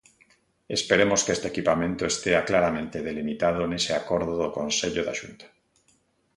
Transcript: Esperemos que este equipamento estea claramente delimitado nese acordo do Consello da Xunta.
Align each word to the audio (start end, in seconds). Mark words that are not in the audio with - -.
Esperemos 0.77 1.23
que 1.25 1.35
este 1.37 1.47
equipamento 1.51 2.03
estea 2.11 2.45
claramente 2.49 3.03
delimitado 3.07 3.61
nese 3.71 3.91
acordo 4.01 4.33
do 4.41 4.47
Consello 4.57 5.01
da 5.07 5.17
Xunta. 5.19 5.47